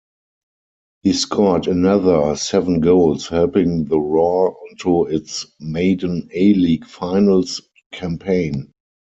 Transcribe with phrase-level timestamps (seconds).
[1.03, 8.71] He scored another seven goals helping the Roar onto its maiden A-League Finals campaign.